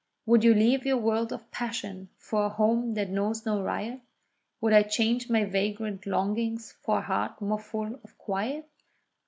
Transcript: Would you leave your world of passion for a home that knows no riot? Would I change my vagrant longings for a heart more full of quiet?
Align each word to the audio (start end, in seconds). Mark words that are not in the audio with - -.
Would 0.25 0.43
you 0.43 0.55
leave 0.55 0.83
your 0.83 0.97
world 0.97 1.31
of 1.31 1.51
passion 1.51 2.09
for 2.17 2.45
a 2.45 2.49
home 2.49 2.95
that 2.95 3.11
knows 3.11 3.45
no 3.45 3.61
riot? 3.61 3.99
Would 4.59 4.73
I 4.73 4.81
change 4.81 5.29
my 5.29 5.45
vagrant 5.45 6.07
longings 6.07 6.71
for 6.81 6.97
a 6.97 7.01
heart 7.01 7.39
more 7.39 7.59
full 7.59 7.99
of 8.03 8.17
quiet? 8.17 8.67